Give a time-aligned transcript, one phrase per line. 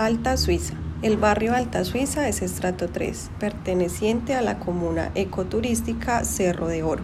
[0.00, 0.72] Alta Suiza.
[1.02, 7.02] El barrio Alta Suiza es estrato 3, perteneciente a la comuna ecoturística Cerro de Oro.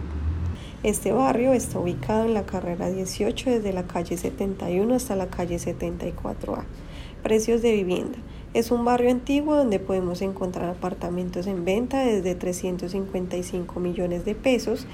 [0.81, 5.57] Este barrio está ubicado en la carrera 18 desde la calle 71 hasta la calle
[5.57, 6.63] 74A.
[7.21, 8.17] Precios de vivienda.
[8.55, 14.87] Es un barrio antiguo donde podemos encontrar apartamentos en venta desde 355 millones de pesos,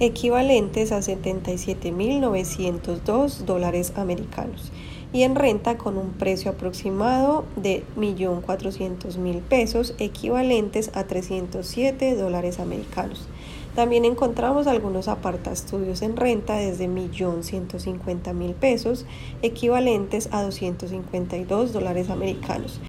[0.00, 4.72] equivalentes a 77.902 dólares americanos
[5.12, 13.28] y en renta con un precio aproximado de 1.400.000 pesos equivalentes a 307 dólares americanos.
[13.74, 19.04] También encontramos algunos apartaestudios en renta desde 1.150.000 pesos
[19.42, 22.80] equivalentes a 252 dólares americanos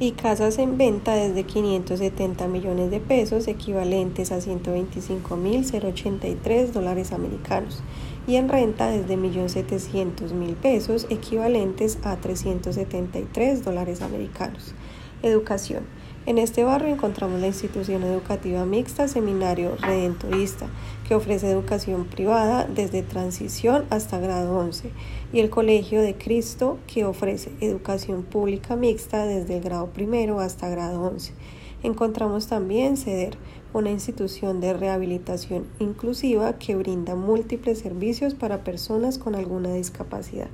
[0.00, 7.82] y casas en venta desde 570 millones de pesos equivalentes a 125.083 dólares americanos
[8.26, 14.74] y en renta desde 1.700.000 pesos equivalentes a 373 dólares americanos.
[15.22, 15.84] Educación.
[16.26, 20.68] En este barrio encontramos la institución educativa mixta Seminario Redentorista,
[21.06, 24.90] que ofrece educación privada desde transición hasta grado 11,
[25.34, 30.70] y el Colegio de Cristo, que ofrece educación pública mixta desde el grado primero hasta
[30.70, 31.34] grado 11.
[31.82, 33.36] Encontramos también CEDER,
[33.74, 40.48] una institución de rehabilitación inclusiva que brinda múltiples servicios para personas con alguna discapacidad.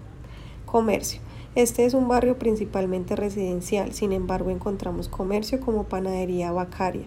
[0.66, 1.20] Comercio.
[1.56, 7.06] Este es un barrio principalmente residencial, sin embargo encontramos comercio como panadería Bacaria,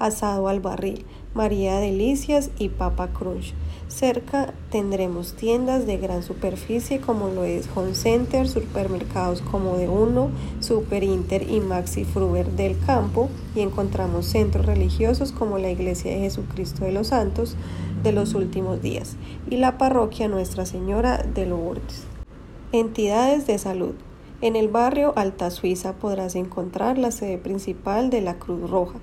[0.00, 3.54] asado al barril, María Delicias y Papa Crunch.
[3.86, 10.30] Cerca tendremos tiendas de gran superficie como lo es Home Center, supermercados como de Uno,
[10.58, 16.18] Super Inter y Maxi Fruber del campo y encontramos centros religiosos como la Iglesia de
[16.18, 17.54] Jesucristo de los Santos
[18.02, 19.14] de los últimos días
[19.48, 22.13] y la parroquia Nuestra Señora de Lourdes.
[22.74, 23.94] Entidades de salud.
[24.40, 28.98] En el barrio Alta Suiza podrás encontrar la sede principal de la Cruz Roja,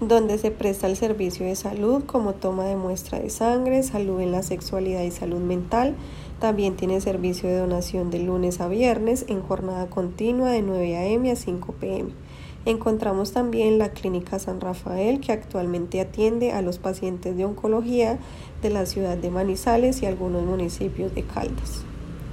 [0.00, 4.30] donde se presta el servicio de salud como toma de muestra de sangre, salud en
[4.30, 5.96] la sexualidad y salud mental.
[6.38, 11.32] También tiene servicio de donación de lunes a viernes en jornada continua de 9 a.m.
[11.32, 12.10] a 5 p.m.
[12.66, 18.20] Encontramos también la Clínica San Rafael que actualmente atiende a los pacientes de oncología
[18.62, 21.84] de la ciudad de Manizales y algunos municipios de Caldas.